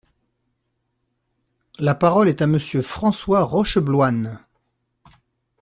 [1.77, 4.39] La parole est à Monsieur François Rochebloine.